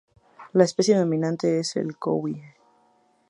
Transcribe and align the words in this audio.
La 0.53 0.63
especie 0.63 0.97
dominante 0.97 1.59
es 1.59 1.75
el 1.75 1.95
coihue. 1.95 2.55